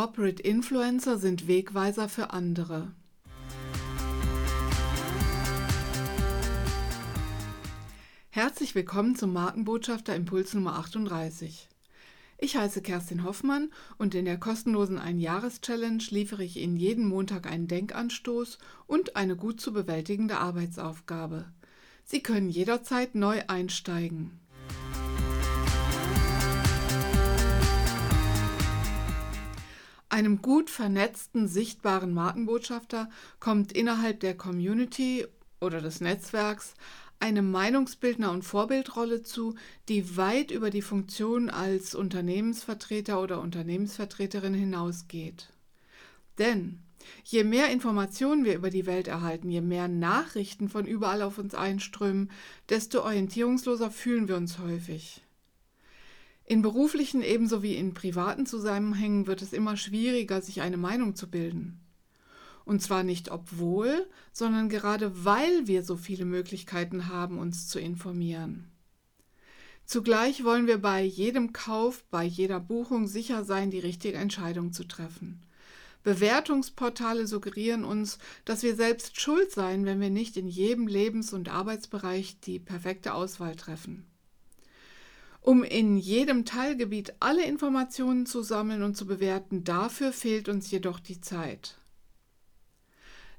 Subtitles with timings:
[0.00, 2.90] Corporate Influencer sind Wegweiser für andere.
[8.30, 11.68] Herzlich willkommen zum Markenbotschafter Impuls Nummer 38.
[12.38, 17.68] Ich heiße Kerstin Hoffmann und in der kostenlosen Ein-Jahres-Challenge liefere ich Ihnen jeden Montag einen
[17.68, 21.44] Denkanstoß und eine gut zu bewältigende Arbeitsaufgabe.
[22.04, 24.40] Sie können jederzeit neu einsteigen.
[30.10, 35.24] Einem gut vernetzten, sichtbaren Markenbotschafter kommt innerhalb der Community
[35.60, 36.74] oder des Netzwerks
[37.20, 39.54] eine Meinungsbildner- und Vorbildrolle zu,
[39.88, 45.52] die weit über die Funktion als Unternehmensvertreter oder Unternehmensvertreterin hinausgeht.
[46.38, 46.80] Denn
[47.22, 51.54] je mehr Informationen wir über die Welt erhalten, je mehr Nachrichten von überall auf uns
[51.54, 52.32] einströmen,
[52.68, 55.22] desto orientierungsloser fühlen wir uns häufig.
[56.50, 61.30] In beruflichen ebenso wie in privaten Zusammenhängen wird es immer schwieriger, sich eine Meinung zu
[61.30, 61.78] bilden.
[62.64, 68.68] Und zwar nicht obwohl, sondern gerade weil wir so viele Möglichkeiten haben, uns zu informieren.
[69.84, 74.82] Zugleich wollen wir bei jedem Kauf, bei jeder Buchung sicher sein, die richtige Entscheidung zu
[74.82, 75.40] treffen.
[76.02, 81.48] Bewertungsportale suggerieren uns, dass wir selbst schuld seien, wenn wir nicht in jedem Lebens- und
[81.48, 84.10] Arbeitsbereich die perfekte Auswahl treffen.
[85.40, 91.00] Um in jedem Teilgebiet alle Informationen zu sammeln und zu bewerten, dafür fehlt uns jedoch
[91.00, 91.78] die Zeit.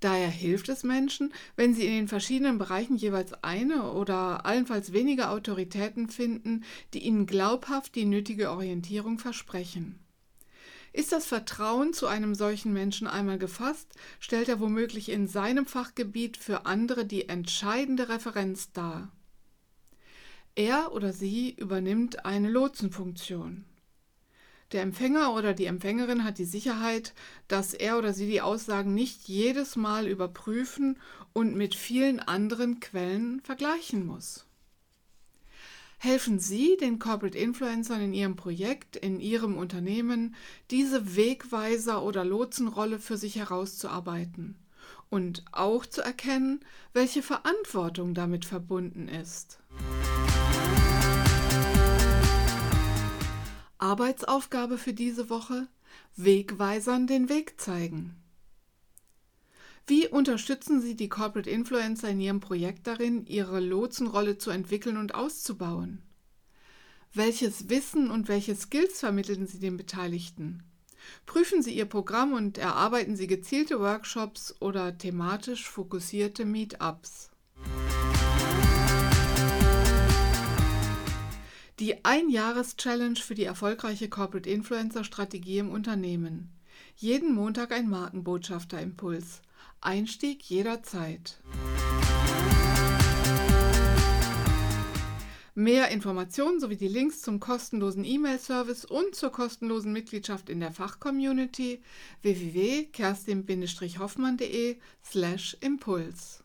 [0.00, 5.30] Daher hilft es Menschen, wenn sie in den verschiedenen Bereichen jeweils eine oder allenfalls wenige
[5.30, 9.98] Autoritäten finden, die ihnen glaubhaft die nötige Orientierung versprechen.
[10.92, 16.36] Ist das Vertrauen zu einem solchen Menschen einmal gefasst, stellt er womöglich in seinem Fachgebiet
[16.36, 19.10] für andere die entscheidende Referenz dar.
[20.56, 23.66] Er oder sie übernimmt eine Lotsenfunktion.
[24.72, 27.12] Der Empfänger oder die Empfängerin hat die Sicherheit,
[27.46, 30.98] dass er oder sie die Aussagen nicht jedes Mal überprüfen
[31.34, 34.46] und mit vielen anderen Quellen vergleichen muss.
[35.98, 40.34] Helfen Sie den Corporate Influencern in Ihrem Projekt, in Ihrem Unternehmen,
[40.70, 44.56] diese Wegweiser- oder Lotsenrolle für sich herauszuarbeiten
[45.10, 46.60] und auch zu erkennen,
[46.94, 49.58] welche Verantwortung damit verbunden ist.
[53.86, 55.68] Arbeitsaufgabe für diese Woche?
[56.16, 58.16] Wegweisern den Weg zeigen.
[59.86, 65.14] Wie unterstützen Sie die Corporate Influencer in Ihrem Projekt darin, ihre Lotsenrolle zu entwickeln und
[65.14, 66.02] auszubauen?
[67.14, 70.64] Welches Wissen und welche Skills vermitteln Sie den Beteiligten?
[71.24, 77.30] Prüfen Sie Ihr Programm und erarbeiten Sie gezielte Workshops oder thematisch fokussierte Meetups.
[81.78, 86.48] Die Ein-Jahres-Challenge für die erfolgreiche Corporate Influencer-Strategie im Unternehmen.
[86.96, 89.42] Jeden Montag ein Markenbotschafter-Impuls.
[89.82, 91.38] Einstieg jederzeit.
[95.54, 101.82] Mehr Informationen sowie die Links zum kostenlosen E-Mail-Service und zur kostenlosen Mitgliedschaft in der Fachcommunity
[102.22, 106.42] www.kerstin-hoffmann.de slash Impuls.